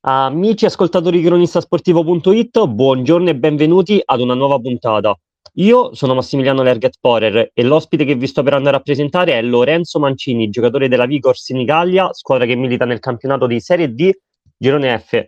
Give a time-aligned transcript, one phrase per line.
[0.00, 5.18] Amici ascoltatori di cronistasportivo.it, buongiorno e benvenuti ad una nuova puntata.
[5.54, 9.42] Io sono Massimiliano Lerget Porer e l'ospite che vi sto per andare a presentare è
[9.42, 14.08] Lorenzo Mancini, giocatore della Vigors in Italia, squadra che milita nel campionato di Serie D
[14.56, 15.20] Girone F.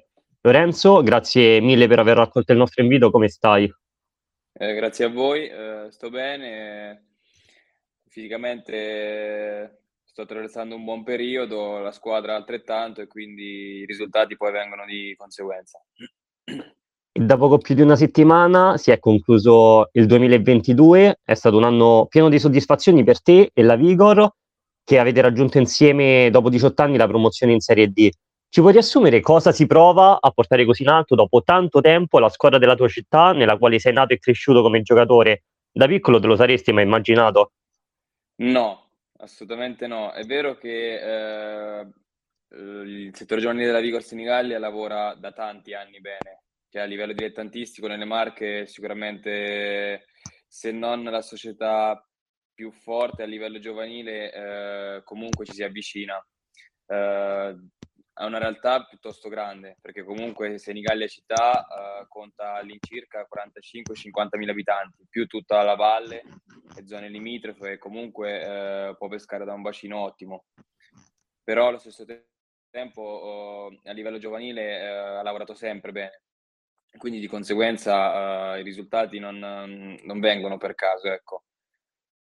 [0.42, 3.68] Lorenzo, grazie mille per aver raccolto il nostro invito, come stai?
[4.52, 7.06] Eh, grazie a voi, eh, sto bene,
[8.06, 9.79] fisicamente
[10.10, 15.14] sto attraversando un buon periodo, la squadra altrettanto e quindi i risultati poi vengono di
[15.16, 15.80] conseguenza.
[17.12, 22.06] Da poco più di una settimana si è concluso il 2022, è stato un anno
[22.08, 24.28] pieno di soddisfazioni per te e la Vigor
[24.82, 28.08] che avete raggiunto insieme dopo 18 anni la promozione in Serie D.
[28.48, 32.28] Ci puoi riassumere cosa si prova a portare così in alto dopo tanto tempo la
[32.28, 35.44] squadra della tua città nella quale sei nato e cresciuto come giocatore?
[35.70, 37.52] Da piccolo te lo saresti mai immaginato?
[38.40, 38.89] No,
[39.20, 40.12] Assolutamente no.
[40.12, 41.86] È vero che eh,
[42.56, 47.86] il settore giovanile della Vigor Senigallia lavora da tanti anni bene, che a livello dilettantistico
[47.86, 50.06] nelle Marche sicuramente
[50.46, 52.02] se non la società
[52.52, 56.16] più forte a livello giovanile eh, comunque ci si avvicina.
[56.86, 57.56] Eh,
[58.20, 65.06] è una realtà piuttosto grande, perché comunque Senigallia città uh, conta all'incirca 45-50 mila abitanti,
[65.08, 66.22] più tutta la valle
[66.76, 70.44] e zone limitrofe, comunque uh, può pescare da un bacino ottimo.
[71.42, 72.04] Però allo stesso
[72.68, 76.20] tempo uh, a livello giovanile ha lavorato sempre bene,
[76.98, 81.44] quindi di conseguenza i risultati non, non, vengono per caso, ecco.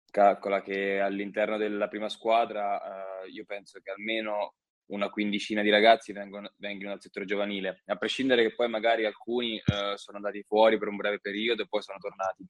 [0.08, 4.54] Calcola che all'interno della prima squadra io penso che almeno
[4.88, 9.56] una quindicina di ragazzi vengono, vengono dal settore giovanile, a prescindere che poi magari alcuni
[9.56, 12.46] eh, sono andati fuori per un breve periodo e poi sono tornati.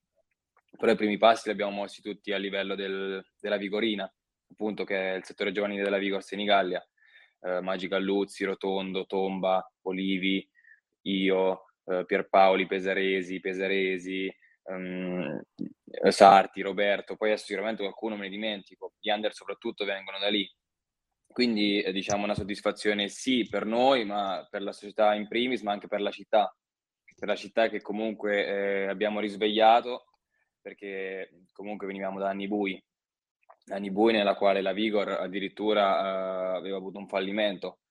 [0.76, 4.12] Però i primi passi li abbiamo mossi tutti a livello del, della Vigorina,
[4.50, 6.86] appunto che è il settore giovanile della Vigor Senigallia,
[7.40, 10.48] eh, Magi Galluzzi, Rotondo, Tomba, Olivi,
[11.02, 14.32] io, eh, Pierpaoli, Pesaresi, Pesaresi,
[14.64, 15.40] um,
[16.08, 20.48] Sarti, Roberto, poi sicuramente qualcuno me ne dimentico, gli under soprattutto vengono da lì,
[21.38, 25.70] quindi eh, diciamo una soddisfazione sì per noi, ma per la società in primis, ma
[25.70, 26.52] anche per la città,
[27.14, 30.06] per la città che comunque eh, abbiamo risvegliato,
[30.60, 32.84] perché comunque venivamo da anni bui,
[33.66, 37.82] anni bui nella quale la Vigor addirittura eh, aveva avuto un fallimento.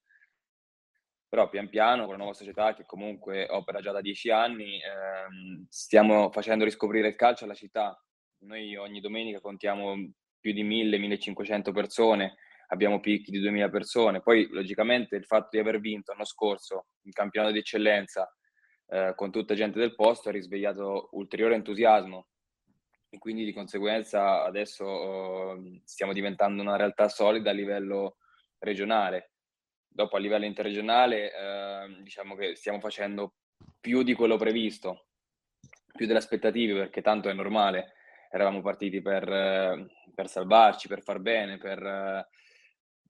[1.30, 5.68] Però pian piano con la nuova società che comunque opera già da dieci anni, ehm,
[5.70, 7.98] stiamo facendo riscoprire il calcio alla città.
[8.40, 9.96] Noi ogni domenica contiamo
[10.38, 12.36] più di 1000-1500 persone,
[12.68, 14.22] abbiamo picchi di 2000 persone.
[14.22, 18.30] Poi, logicamente, il fatto di aver vinto l'anno scorso il campionato di eccellenza
[18.90, 22.28] eh, con tutta gente del posto ha risvegliato ulteriore entusiasmo
[23.10, 28.18] e quindi di conseguenza adesso uh, stiamo diventando una realtà solida a livello
[28.60, 29.32] regionale.
[29.88, 33.36] Dopo a livello interregionale uh, diciamo che stiamo facendo
[33.80, 35.08] più di quello previsto,
[35.96, 37.94] più delle aspettative perché tanto è normale,
[38.30, 42.28] eravamo partiti per, uh, per salvarci, per far bene, per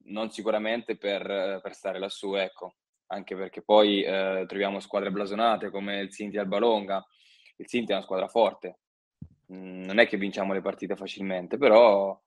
[0.07, 2.75] non sicuramente per, per stare lassù, ecco,
[3.07, 7.05] anche perché poi eh, troviamo squadre blasonate come il Sinti Albalonga.
[7.57, 8.79] Il Sinti è una squadra forte,
[9.51, 12.19] mm, non è che vinciamo le partite facilmente, però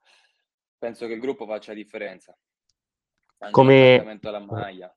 [0.78, 2.36] penso che il gruppo faccia la differenza.
[3.38, 4.18] Anche come...
[4.22, 4.94] alla maglia.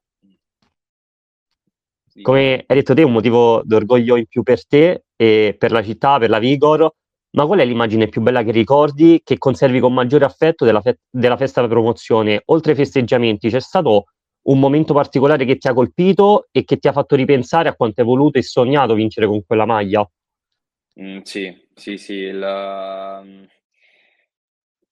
[2.08, 2.22] Sì.
[2.22, 6.20] Come hai detto te, un motivo d'orgoglio in più per te e per la città,
[6.20, 6.94] per la Vigor,
[7.34, 11.00] ma qual è l'immagine più bella che ricordi, che conservi con maggiore affetto della, fe-
[11.10, 12.42] della festa di promozione?
[12.46, 14.06] Oltre ai festeggiamenti, c'è stato
[14.44, 18.02] un momento particolare che ti ha colpito e che ti ha fatto ripensare a quanto
[18.02, 20.08] hai voluto e sognato vincere con quella maglia?
[21.00, 22.30] Mm, sì, sì, sì.
[22.30, 23.22] La...
[23.24, 23.44] Mm,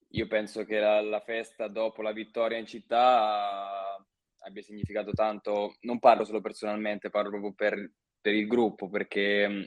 [0.10, 4.04] io penso che la, la, festa dopo la vittoria in città
[4.40, 9.62] abbia significato tanto, non parlo solo personalmente, parlo proprio per, per il gruppo, perché mm,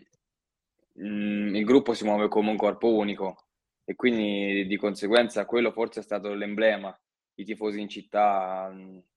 [0.94, 3.46] mh, il gruppo si muove come un corpo unico
[3.84, 6.96] e quindi di conseguenza quello forse è stato l'emblema,
[7.34, 8.72] i tifosi in città,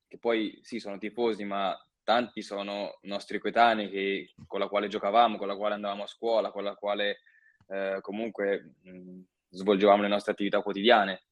[0.07, 5.37] che poi sì sono tifosi ma tanti sono nostri coetanei che, con la quale giocavamo,
[5.37, 7.19] con la quale andavamo a scuola, con la quale
[7.67, 9.19] eh, comunque mh,
[9.49, 11.23] svolgevamo le nostre attività quotidiane.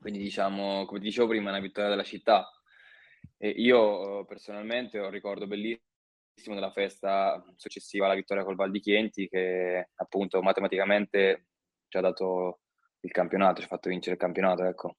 [0.00, 2.50] Quindi diciamo, come ti dicevo prima, è una vittoria della città.
[3.38, 5.91] E io personalmente ho un ricordo bellissimo
[6.34, 11.46] della festa successiva alla vittoria col Val di Chienti che appunto matematicamente
[11.88, 12.60] ci ha dato
[13.00, 14.96] il campionato, ci ha fatto vincere il campionato, ecco.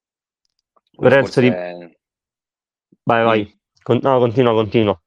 [0.98, 1.48] Lorenzo di...
[1.48, 1.76] È...
[3.04, 3.60] Vai, vai.
[3.82, 4.00] Con...
[4.02, 5.02] No, continua, continua.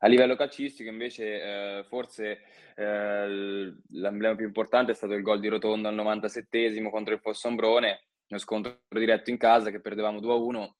[0.00, 2.42] A livello calcistico invece eh, forse
[2.74, 3.26] eh,
[3.88, 8.40] l'emblema più importante è stato il gol di Rotondo al 97esimo contro il Fossombrone, uno
[8.40, 10.70] scontro diretto in casa che perdevamo 2-1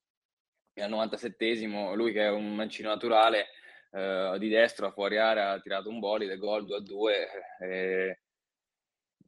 [0.75, 3.47] e al 97esimo lui che è un mancino naturale
[3.93, 7.15] eh, di destro fuori area ha tirato un bolide, gol 2 a 2.
[7.61, 8.21] Eh,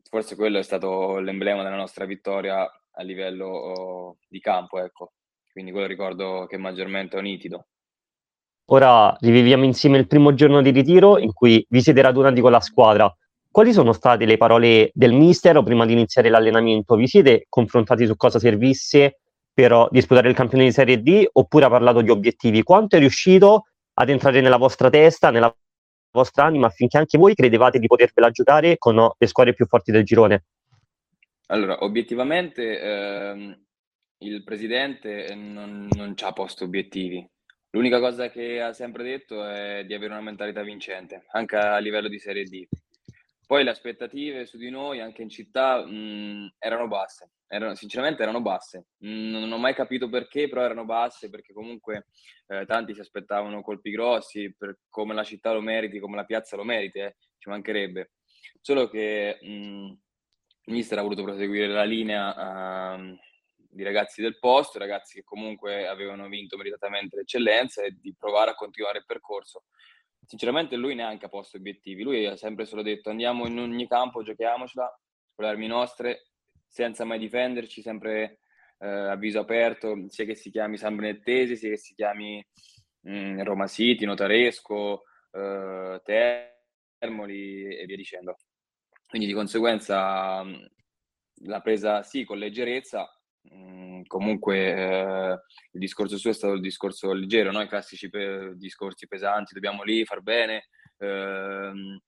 [0.08, 5.12] forse quello è stato l'emblema della nostra vittoria a livello oh, di campo, ecco.
[5.52, 7.66] Quindi quello ricordo che maggiormente ho nitido.
[8.70, 12.60] Ora riviviamo insieme il primo giorno di ritiro in cui vi siete radunati con la
[12.60, 13.12] squadra.
[13.50, 16.94] Quali sono state le parole del mister prima di iniziare l'allenamento?
[16.94, 19.20] Vi siete confrontati su cosa servisse
[19.52, 22.62] per disputare il campione di Serie D oppure ha parlato di obiettivi?
[22.62, 23.64] Quanto è riuscito
[24.00, 25.54] ad entrare nella vostra testa, nella
[26.12, 30.04] vostra anima affinché anche voi credevate di potervela giocare con le squadre più forti del
[30.04, 30.44] girone?
[31.46, 33.64] Allora, obiettivamente ehm,
[34.18, 37.28] il presidente non, non ci ha posto obiettivi.
[37.70, 42.08] L'unica cosa che ha sempre detto è di avere una mentalità vincente, anche a livello
[42.08, 42.66] di Serie D.
[43.48, 47.30] Poi le aspettative su di noi, anche in città, mh, erano basse.
[47.46, 48.88] Erano, sinceramente erano basse.
[48.98, 52.08] Mh, non ho mai capito perché, però erano basse, perché comunque
[52.48, 56.56] eh, tanti si aspettavano colpi grossi, per come la città lo meriti, come la piazza
[56.56, 58.10] lo meriti, eh, ci mancherebbe.
[58.60, 63.18] Solo che mh, il mister ha voluto proseguire la linea uh,
[63.56, 68.54] di ragazzi del posto, ragazzi che comunque avevano vinto meritatamente l'eccellenza e di provare a
[68.54, 69.64] continuare il percorso
[70.28, 74.22] sinceramente lui neanche ha posto obiettivi, lui ha sempre solo detto andiamo in ogni campo,
[74.22, 74.86] giochiamocela
[75.34, 76.32] con le armi nostre,
[76.66, 78.40] senza mai difenderci, sempre
[78.78, 82.46] eh, a viso aperto, sia che si chiami San Benettese, sia che si chiami
[83.00, 88.36] mh, mm, Roma City, Notaresco, eh, Termoli e via dicendo.
[89.08, 90.44] Quindi di conseguenza
[91.42, 93.10] l'ha presa sì con leggerezza,
[93.54, 95.40] Mm, comunque eh,
[95.72, 97.62] il discorso suo è stato il discorso leggero, no?
[97.62, 100.66] i classici pe- discorsi pesanti, dobbiamo lì far bene,
[100.98, 102.00] ehm,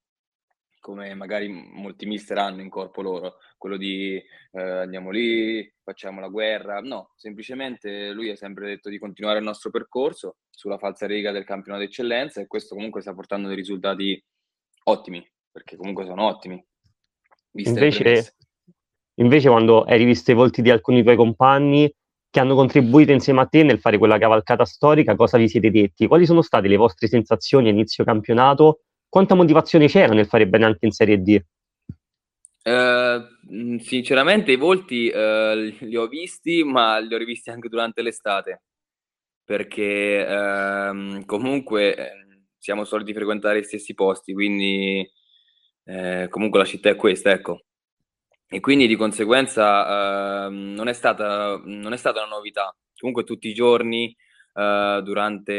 [0.81, 4.15] come magari molti mister hanno in corpo loro, quello di
[4.51, 9.45] eh, andiamo lì, facciamo la guerra, no, semplicemente lui ha sempre detto di continuare il
[9.45, 14.21] nostro percorso sulla falsa riga del campionato d'eccellenza e questo comunque sta portando dei risultati
[14.85, 16.61] ottimi, perché comunque sono ottimi.
[17.53, 18.35] Invece,
[19.21, 21.91] Invece, quando hai rivisto i volti di alcuni tuoi compagni
[22.29, 26.07] che hanno contribuito insieme a te nel fare quella cavalcata storica, cosa vi siete detti?
[26.07, 28.81] Quali sono state le vostre sensazioni a inizio campionato?
[29.07, 31.39] Quanta motivazione c'era nel fare bene anche in Serie D?
[32.63, 35.53] Uh, sinceramente i volti uh,
[35.85, 38.63] li ho visti, ma li ho rivisti anche durante l'estate,
[39.43, 45.07] perché uh, comunque ehm, siamo soliti frequentare gli stessi posti, quindi
[45.83, 47.65] eh, comunque la città è questa, ecco
[48.53, 52.75] e quindi di conseguenza eh, non, è stata, non, è stata, una novità.
[52.97, 54.13] Comunque tutti i giorni
[54.53, 55.53] eh, durante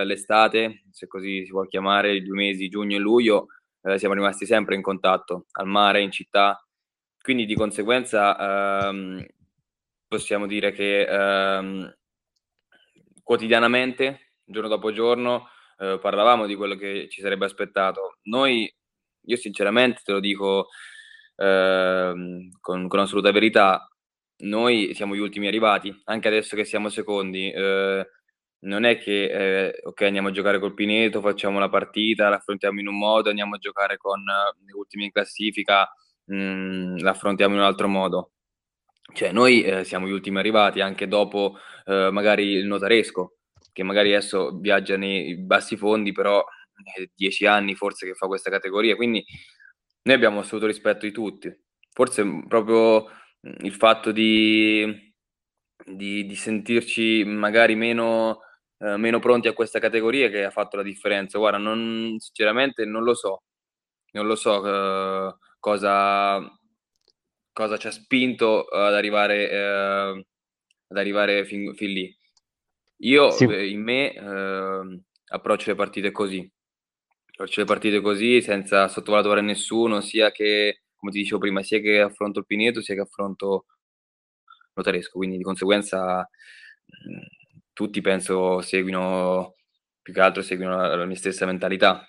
[0.00, 3.46] eh, l'estate, se così si può chiamare, i due mesi, giugno e luglio,
[3.82, 6.60] eh, siamo rimasti sempre in contatto, al mare, in città.
[7.22, 9.24] Quindi di conseguenza ehm,
[10.08, 11.96] possiamo dire che ehm,
[13.22, 18.18] quotidianamente, giorno dopo giorno, eh, parlavamo di quello che ci sarebbe aspettato.
[18.22, 18.68] Noi,
[19.26, 20.66] io sinceramente te lo dico,
[21.36, 23.88] Ehm, con, con, assoluta verità,
[24.38, 27.50] noi siamo gli ultimi arrivati, anche adesso che siamo secondi.
[27.50, 28.06] Eh,
[28.64, 32.88] non è che, eh, ok, andiamo a giocare col Pineto, facciamo la partita, l'affrontiamo in
[32.88, 35.88] un modo, andiamo a giocare con uh, gli ultimi in classifica,
[36.24, 38.30] mh, mm, l'affrontiamo in un altro modo.
[39.12, 43.36] Cioè, noi eh, siamo gli ultimi arrivati, anche dopo eh, magari il notaresco,
[43.72, 46.42] che magari adesso viaggia nei bassi fondi, però
[46.96, 49.24] è dieci anni forse che fa questa categoria, quindi
[50.04, 51.54] noi abbiamo assoluto rispetto di tutti.
[51.90, 53.06] Forse proprio
[53.40, 55.14] il fatto di,
[55.84, 58.40] di, di sentirci magari meno,
[58.78, 61.38] eh, meno, pronti a questa categoria che ha fatto la differenza.
[61.38, 63.44] Guarda, non, sinceramente non lo so.
[64.12, 66.40] Non lo so eh, cosa,
[67.52, 70.26] cosa ci ha spinto ad arrivare, eh,
[70.88, 72.16] ad arrivare fin, fin, lì.
[72.98, 73.44] Io sì.
[73.44, 76.48] Eh, in me eh, approccio le partite così
[77.36, 82.00] faccio le partite così senza sottovalutare nessuno, sia che, come ti dicevo prima, sia che
[82.00, 83.66] affronto il Pineto, sia che affronto
[84.74, 86.28] Notaresco, quindi di conseguenza
[87.72, 89.54] tutti penso seguino,
[90.00, 92.06] più che altro seguino la, la mia stessa mentalità.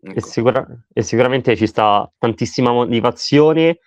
[0.00, 0.18] Ecco.
[0.18, 3.78] E, sicura- e, sicuramente ci sta tantissima motivazione,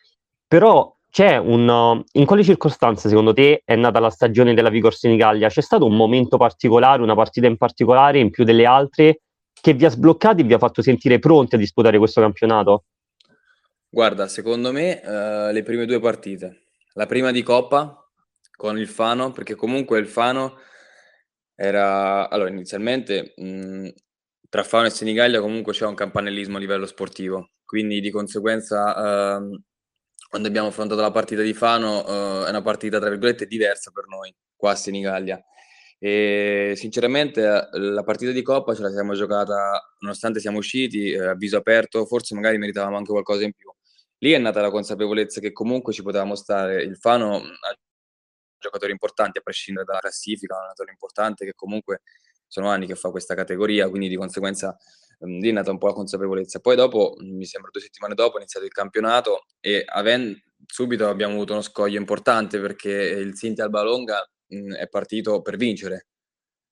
[0.46, 2.03] però c'è un...
[2.13, 5.50] In quali circostanze secondo te è nata la stagione della Vigor Senigallia?
[5.50, 9.22] C'è stato un momento particolare, una partita in particolare in più delle altre
[9.61, 12.85] che vi ha sbloccati e vi ha fatto sentire pronti a disputare questo campionato?
[13.87, 16.63] Guarda, secondo me uh, le prime due partite.
[16.93, 17.97] La prima di Coppa
[18.57, 20.57] con il Fano, perché comunque il Fano
[21.55, 22.29] era...
[22.29, 23.89] Allora, inizialmente mh,
[24.49, 29.61] tra Fano e Senigallia comunque c'è un campanellismo a livello sportivo, quindi di conseguenza uh,
[30.29, 34.07] quando abbiamo affrontato la partita di Fano uh, è una partita, tra virgolette, diversa per
[34.07, 35.41] noi, qua a Senigallia
[36.03, 41.36] E sinceramente la partita di Coppa ce la siamo giocata, nonostante siamo usciti eh, a
[41.36, 43.72] viso aperto, forse magari meritavamo anche qualcosa in più.
[44.17, 46.81] Lì è nata la consapevolezza che comunque ci potevamo stare.
[46.81, 47.77] Il Fano ha
[48.58, 52.01] giocatori importanti a prescindere dalla classifica, un allenatore importante che comunque
[52.48, 54.75] sono anni che fa questa categoria, quindi di conseguenza
[55.20, 56.62] um, lì è nata un po' la consapevolezza.
[56.62, 61.36] Poi dopo, mi sembra due settimane dopo, è iniziato il campionato e avendo, subito abbiamo
[61.36, 66.08] avuto uno scoglio importante perché il Sinti Alba Longa mh, è partito per vincere,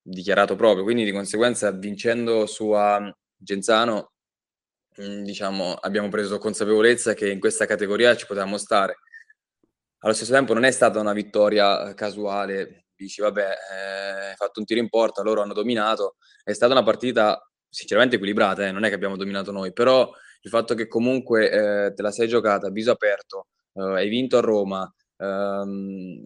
[0.01, 2.99] dichiarato proprio, quindi di conseguenza vincendo su a
[3.37, 4.13] Genzano
[4.97, 8.97] mh, diciamo, abbiamo preso consapevolezza che in questa categoria ci potevamo stare.
[10.01, 14.65] Allo stesso tempo non è stata una vittoria casuale, dici vabbè, eh, hai fatto un
[14.65, 18.89] tiro in porta, loro hanno dominato, è stata una partita sinceramente equilibrata, eh, non è
[18.89, 20.09] che abbiamo dominato noi, però
[20.41, 21.51] il fatto che comunque
[21.87, 26.23] eh, te la sei giocata a viso aperto, eh, hai vinto a Roma, ehm,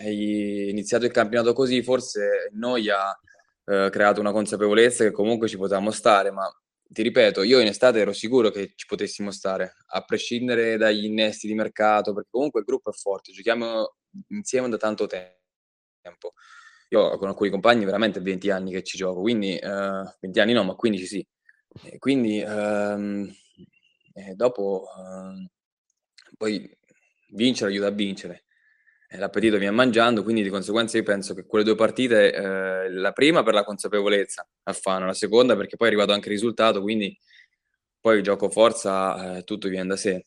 [0.00, 3.18] hai iniziato il campionato così, forse noi ha
[3.66, 6.50] eh, creato una consapevolezza che comunque ci potevamo stare, ma
[6.82, 11.46] ti ripeto, io in estate ero sicuro che ci potessimo stare, a prescindere dagli innesti
[11.46, 13.94] di mercato, perché comunque il gruppo è forte, giochiamo
[14.28, 16.32] insieme da tanto tempo.
[16.88, 20.64] Io con alcuni compagni veramente 20 anni che ci gioco, quindi eh, 20 anni no,
[20.64, 21.26] ma 15 sì.
[21.84, 23.32] E quindi ehm,
[24.12, 25.48] e dopo ehm,
[26.36, 26.76] poi
[27.28, 28.44] vincere aiuta a vincere.
[29.16, 33.42] L'appetito viene mangiando, quindi di conseguenza io penso che quelle due partite, eh, la prima
[33.42, 37.18] per la consapevolezza a Fano, la seconda perché poi è arrivato anche il risultato, quindi
[38.00, 40.26] poi gioco forza, eh, tutto viene da sé.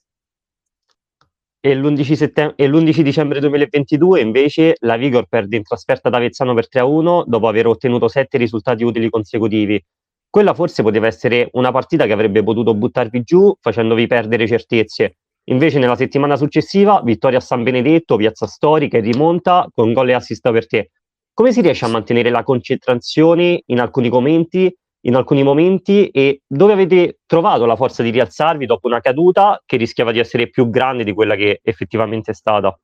[1.65, 6.53] E l'11, settem- e l'11 dicembre 2022 invece la Vigor perde in trasferta da Avezzano
[6.53, 9.81] per 3-1 dopo aver ottenuto sette risultati utili consecutivi.
[10.29, 15.19] Quella forse poteva essere una partita che avrebbe potuto buttarvi giù facendovi perdere certezze.
[15.45, 20.13] Invece nella settimana successiva vittoria a San Benedetto, Piazza Storica e rimonta con gol e
[20.13, 20.91] assist per te.
[21.33, 24.73] Come si riesce a mantenere la concentrazione in alcuni momenti
[25.05, 29.77] in alcuni momenti e dove avete trovato la forza di rialzarvi dopo una caduta che
[29.77, 32.77] rischiava di essere più grande di quella che effettivamente è stata?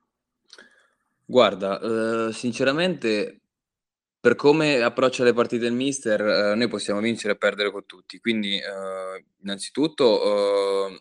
[1.26, 3.42] Guarda, eh, sinceramente,
[4.20, 8.20] per come approccia le partite il mister, eh, noi possiamo vincere e perdere con tutti.
[8.20, 11.00] Quindi, eh, innanzitutto, eh,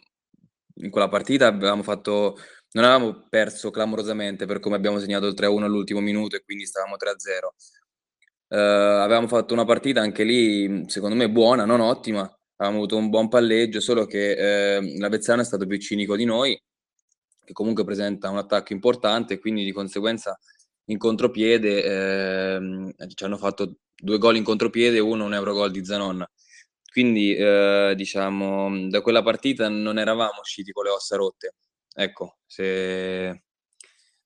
[0.81, 2.37] in quella partita avevamo fatto,
[2.73, 6.97] non avevamo perso clamorosamente per come abbiamo segnato il 3-1 all'ultimo minuto e quindi stavamo
[6.97, 7.55] 3-0
[8.51, 12.21] eh, avevamo fatto una partita anche lì, secondo me, buona, non ottima.
[12.57, 16.61] Avevamo avuto un buon palleggio, solo che eh, l'Avezzano è stato più cinico di noi,
[17.45, 20.39] che comunque presenta un attacco importante, quindi di conseguenza
[20.87, 25.85] in contropiede eh, ci hanno fatto due gol in contropiede e uno un Eurogol di
[25.85, 26.25] Zanon.
[26.99, 31.55] Quindi, eh, diciamo, da quella partita non eravamo usciti con le ossa rotte.
[31.95, 33.45] Ecco, se,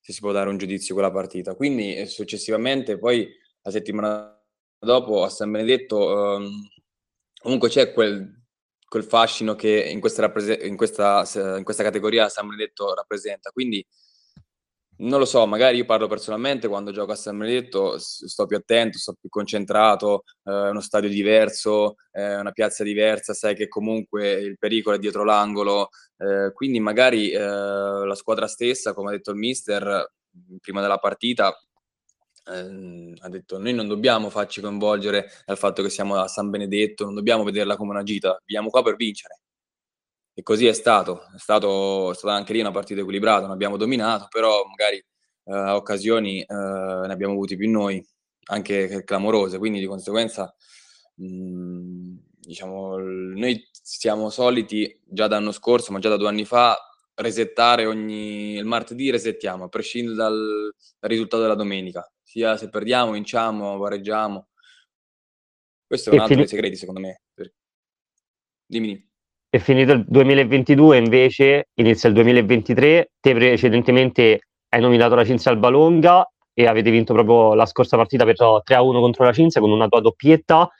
[0.01, 1.55] se si può dare un giudizio quella partita.
[1.55, 3.29] Quindi, eh, successivamente, poi
[3.61, 4.43] la settimana
[4.79, 6.51] dopo a San Benedetto ehm,
[7.43, 8.43] comunque c'è quel,
[8.89, 11.25] quel, fascino che in questa, in, questa,
[11.59, 13.51] in questa, categoria San Benedetto rappresenta.
[13.51, 13.87] Quindi
[15.03, 18.99] non lo so, magari io parlo personalmente quando gioco a San Benedetto, sto più attento,
[18.99, 24.33] sto più concentrato, è eh, uno stadio diverso, è una piazza diversa, sai che comunque
[24.33, 29.31] il pericolo è dietro l'angolo, eh, quindi magari eh, la squadra stessa, come ha detto
[29.33, 30.13] il mister
[30.61, 31.53] prima della partita,
[32.47, 37.05] ehm, ha detto noi non dobbiamo farci coinvolgere dal fatto che siamo a San Benedetto,
[37.05, 39.42] non dobbiamo vederla come una gita, veniamo qua per vincere.
[40.35, 43.77] E così è stato, è, stato, è stata anche lì una partita equilibrata, non abbiamo
[43.77, 44.97] dominato, però magari
[45.45, 48.05] eh, occasioni eh, ne abbiamo avuti più noi,
[48.45, 50.55] anche clamorose, quindi di conseguenza
[51.17, 56.77] mh, mhmm, diciamo, noi siamo soliti già dall'anno scorso, ma già da due anni fa,
[57.15, 63.13] resettare ogni il martedì resettiamo, a prescindere dal, dal risultato della domenica sia se perdiamo,
[63.13, 64.49] vinciamo, pareggiamo.
[65.87, 67.21] Questo è un altro dei segreti, secondo me.
[68.67, 69.12] Dimmi.
[69.55, 73.11] È finito il 2022, invece inizia il 2023.
[73.21, 78.37] Te precedentemente hai nominato la Cinzia Albalonga e avete vinto proprio la scorsa partita per
[78.37, 78.63] 3-1
[79.01, 80.71] contro la Cinzia con una tua doppietta.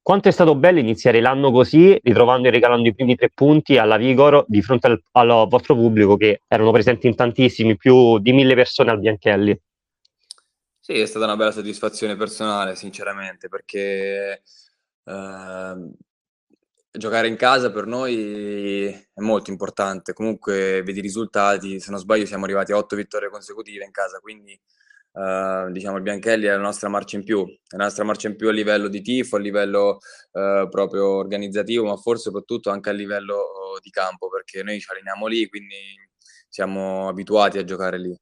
[0.00, 3.96] Quanto è stato bello iniziare l'anno così, ritrovando e regalando i primi tre punti alla
[3.96, 8.54] Vigor di fronte al, al vostro pubblico, che erano presenti in tantissimi, più di mille
[8.54, 9.60] persone al Bianchelli?
[10.78, 14.42] Sì, è stata una bella soddisfazione personale, sinceramente, perché
[15.04, 15.74] eh,
[16.90, 20.12] giocare in casa per noi è molto importante.
[20.12, 24.18] Comunque vedi i risultati, se non sbaglio siamo arrivati a otto vittorie consecutive in casa,
[24.18, 24.58] quindi
[25.12, 28.36] eh, diciamo il Bianchelli è la nostra marcia in più, è la nostra marcia in
[28.36, 29.98] più a livello di tifo, a livello
[30.32, 35.26] eh, proprio organizzativo, ma forse soprattutto anche a livello di campo, perché noi ci alleniamo
[35.26, 35.76] lì, quindi
[36.48, 38.16] siamo abituati a giocare lì.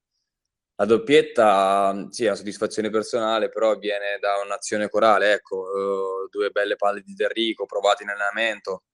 [0.80, 6.50] La doppietta, sì, è una soddisfazione personale, però viene da un'azione corale, ecco, uh, due
[6.50, 8.84] belle palle di Derrico provate in allenamento.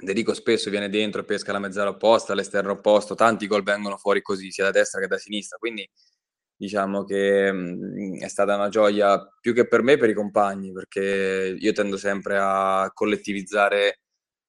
[0.00, 4.50] Derrico spesso viene dentro pesca la mezzala opposta, all'esterno opposto, tanti gol vengono fuori così,
[4.50, 5.86] sia da destra che da sinistra, quindi
[6.56, 11.54] diciamo che mh, è stata una gioia più che per me, per i compagni, perché
[11.58, 14.00] io tendo sempre a collettivizzare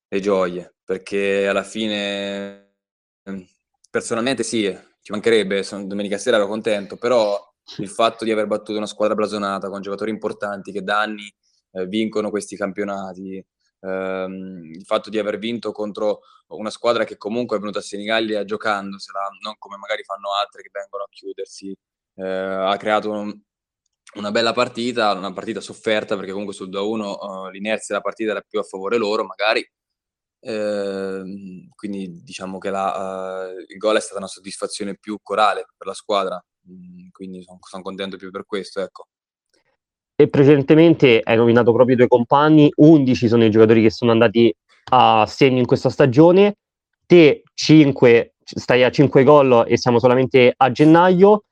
[0.08, 2.76] le gioie, perché alla fine
[3.90, 7.38] personalmente sì, ci mancherebbe, sono, domenica sera ero contento, però
[7.78, 11.32] il fatto di aver battuto una squadra blasonata con giocatori importanti che da anni
[11.72, 13.44] eh, vincono questi campionati,
[13.80, 18.44] ehm, il fatto di aver vinto contro una squadra che comunque è venuta a Senigallia
[18.44, 21.76] giocandosela, non come magari fanno altre che vengono a chiudersi,
[22.16, 23.40] eh, ha creato un,
[24.14, 28.32] una bella partita, una partita sofferta perché comunque sul 2-1 uh, eh, l'inerzia della partita
[28.32, 29.66] era più a favore loro magari,
[30.44, 35.86] Ehm, quindi diciamo che la, uh, il gol è stata una soddisfazione più corale per
[35.86, 38.80] la squadra, mm, quindi sono, sono contento più per questo.
[38.80, 39.06] Ecco.
[40.16, 44.54] E precedentemente hai nominato proprio i tuoi compagni, 11 sono i giocatori che sono andati
[44.90, 46.56] a segno in questa stagione,
[47.06, 51.44] te 5, stai a 5 gol e siamo solamente a gennaio.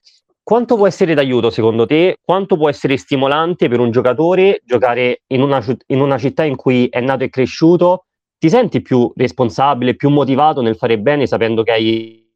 [0.42, 2.18] Quanto può essere d'aiuto secondo te?
[2.22, 6.88] Quanto può essere stimolante per un giocatore giocare in una, in una città in cui
[6.88, 8.06] è nato e cresciuto?
[8.40, 12.26] Ti senti più responsabile, più motivato nel fare bene sapendo che hai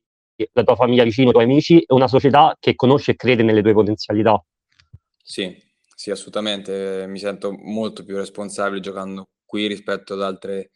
[0.52, 3.62] la tua famiglia vicino, i tuoi amici e una società che conosce e crede nelle
[3.62, 4.44] tue potenzialità.
[5.22, 5.56] Sì,
[5.94, 7.06] sì, assolutamente.
[7.08, 10.72] Mi sento molto più responsabile giocando qui rispetto ad altre,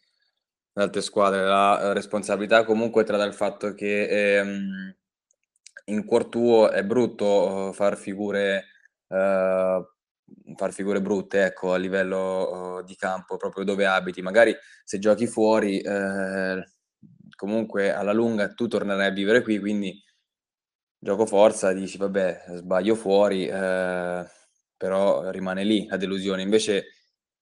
[0.73, 1.44] ad altre squadre.
[1.44, 4.97] La responsabilità comunque tra il fatto che ehm,
[5.88, 8.64] in cuor tuo è brutto far figure
[9.08, 9.87] eh,
[10.56, 14.23] far figure brutte ecco, a livello uh, di campo, proprio dove abiti.
[14.23, 14.54] Magari
[14.85, 16.64] se giochi fuori, eh,
[17.37, 20.02] comunque alla lunga tu tornerai a vivere qui, quindi
[20.99, 24.26] gioco forza, dici vabbè, sbaglio fuori, eh,
[24.76, 26.42] però rimane lì la delusione.
[26.42, 26.87] Invece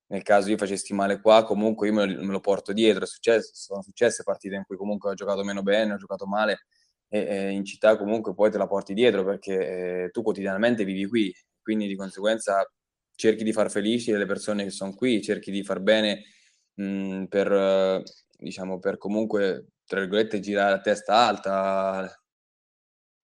[0.08, 3.06] nel caso io facessi male qua, comunque io me lo, me lo porto dietro.
[3.06, 6.66] Successo, sono successe partite in cui comunque ho giocato meno bene, ho giocato male
[7.08, 11.06] e, e in città comunque poi te la porti dietro perché eh, tu quotidianamente vivi
[11.06, 11.34] qui,
[11.66, 12.64] quindi di conseguenza
[13.16, 16.22] cerchi di far felici le persone che sono qui, cerchi di far bene
[16.74, 18.04] mh, per,
[18.38, 22.24] diciamo, per comunque, tra virgolette, girare a testa alta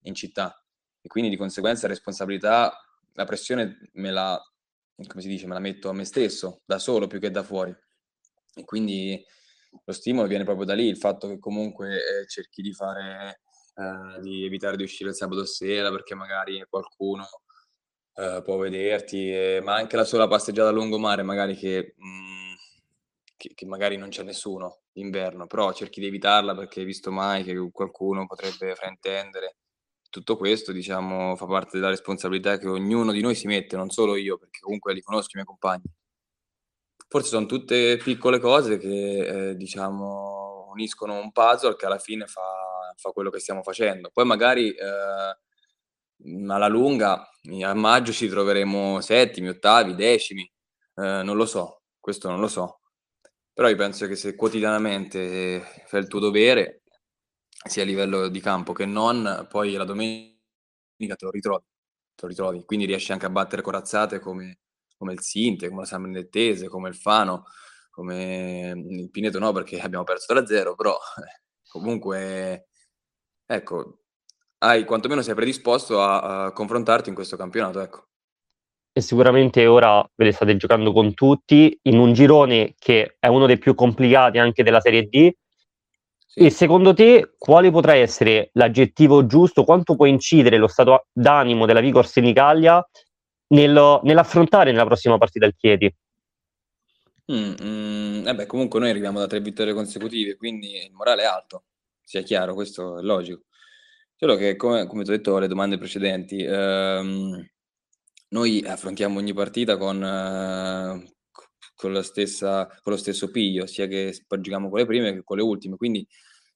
[0.01, 0.61] in città.
[1.01, 2.77] E quindi di conseguenza responsabilità,
[3.13, 4.37] la pressione me la,
[5.07, 7.73] come si dice, me la metto a me stesso, da solo più che da fuori.
[8.57, 9.25] E quindi
[9.85, 13.43] lo stimolo viene proprio da lì, il fatto che comunque eh, cerchi di fare,
[13.77, 17.25] eh, di evitare di uscire il sabato sera perché magari qualcuno
[18.15, 22.53] eh, può vederti, eh, ma anche la sola passeggiata a lungomare, magari che, mh, mm,
[23.37, 27.43] che, che, magari non c'è nessuno d'inverno, però cerchi di evitarla perché hai visto mai
[27.45, 29.57] che qualcuno potrebbe fraintendere.
[30.11, 34.17] Tutto questo, diciamo, fa parte della responsabilità che ognuno di noi si mette, non solo
[34.17, 35.85] io, perché comunque li conosco i miei compagni.
[37.09, 42.43] Forse sono tutte piccole cose che, eh, diciamo, uniscono un puzzle che alla fine fa,
[42.97, 44.11] fa quello che stiamo facendo.
[44.13, 45.37] Poi magari eh,
[46.49, 47.29] alla lunga
[47.63, 52.81] a maggio ci troveremo settimi, ottavi, decimi, eh, non lo so, questo non lo so.
[53.53, 56.83] Però io penso che se quotidianamente fai il tuo dovere,
[57.69, 60.37] sia a livello di campo che non, poi la domenica
[60.97, 61.65] te lo ritrovi,
[62.15, 62.65] te lo ritrovi.
[62.65, 64.61] quindi riesci anche a battere corazzate come,
[64.97, 67.45] come il Sinte, come la San Benedettese, come il Fano,
[67.91, 70.97] come il Pineto no perché abbiamo perso da zero, però
[71.69, 72.69] comunque
[73.47, 74.02] ecco,
[74.63, 78.07] hai quantomeno sei predisposto a, a confrontarti in questo campionato, ecco.
[78.93, 83.47] E sicuramente ora ve le state giocando con tutti in un girone che è uno
[83.47, 85.31] dei più complicati anche della Serie D.
[86.27, 86.41] Sì.
[86.41, 89.65] E secondo te quale potrà essere l'aggettivo giusto?
[89.65, 92.87] Quanto può incidere lo stato d'animo della Vigor Senigallia
[93.49, 95.95] nel, nell'affrontare nella prossima partita il Chieti?
[97.33, 101.27] Mm, mm, eh beh, comunque noi arriviamo da tre vittorie consecutive, quindi il morale è
[101.27, 101.65] alto,
[102.03, 103.45] sia chiaro, questo è logico.
[104.23, 107.45] Solo che, come, come ti ho detto alle domande precedenti, ehm,
[108.29, 111.13] noi affrontiamo ogni partita con, eh,
[111.75, 115.43] con, stessa, con lo stesso piglio, sia che giochiamo con le prime che con le
[115.43, 115.75] ultime.
[115.77, 116.07] Quindi,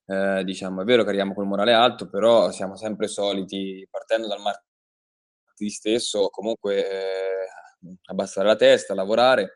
[0.06, 4.40] eh, diciamo, è vero che arriviamo col morale alto, però siamo sempre soliti, partendo dal
[4.40, 7.48] martedì stesso, comunque eh,
[8.04, 9.54] abbassare la testa, lavorare,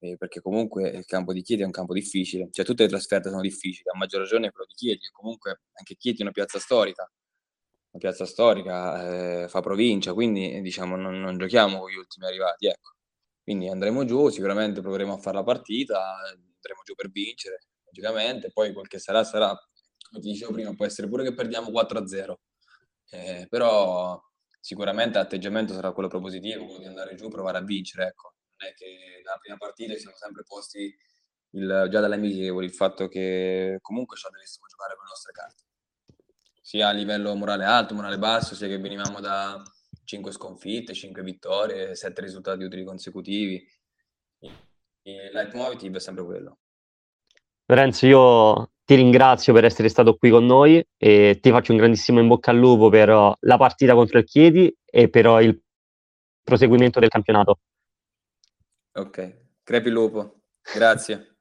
[0.00, 2.48] eh, perché comunque il campo di Chieti è un campo difficile.
[2.50, 6.20] Cioè, tutte le trasferte sono difficili, a maggior ragione quello di Chieti, comunque anche Chieti
[6.20, 7.08] è una piazza storica
[7.92, 12.66] una piazza storica, eh, fa provincia, quindi diciamo non, non, giochiamo con gli ultimi arrivati,
[12.66, 12.92] ecco.
[13.42, 18.72] Quindi andremo giù, sicuramente proveremo a fare la partita, andremo giù per vincere, logicamente, poi
[18.72, 22.40] quel che sarà sarà, come ti dicevo prima, può essere pure che perdiamo 4-0,
[23.10, 24.20] eh, però
[24.60, 28.34] sicuramente l'atteggiamento sarà quello propositivo, quello di andare giù, provare a vincere, ecco.
[28.58, 30.96] Non è che dalla prima partita ci siamo sempre posti
[31.54, 35.64] il, già dalle amichevoli il fatto che comunque ci dovessimo giocare con le nostre carte,
[36.72, 39.62] sia a livello morale alto, morale basso, sia che venivamo da
[40.04, 43.62] 5 sconfitte, 5 vittorie, 7 risultati utili consecutivi.
[44.38, 46.60] Il leitmotiv è sempre quello.
[47.66, 52.20] Lorenzo, io ti ringrazio per essere stato qui con noi e ti faccio un grandissimo
[52.20, 55.62] in bocca al lupo per la partita contro il Chiedi e per il
[56.42, 57.60] proseguimento del campionato.
[58.92, 60.44] Ok, crepi il lupo.
[60.74, 61.36] Grazie.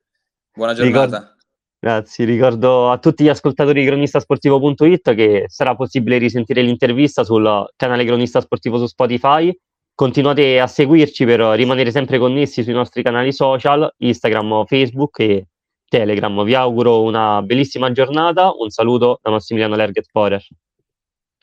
[0.52, 1.06] Buona giornata.
[1.06, 1.36] Ricordo,
[1.82, 8.06] grazie, ricordo a tutti gli ascoltatori di cronistasportivo.it che sarà possibile risentire l'intervista sul canale
[8.06, 9.52] Cronista Sportivo su Spotify.
[9.94, 15.48] Continuate a seguirci per rimanere sempre connessi sui nostri canali social, Instagram, Facebook e
[15.88, 16.44] Telegram.
[16.44, 18.52] Vi auguro una bellissima giornata.
[18.58, 20.42] Un saluto da Massimiliano Lerget Forer.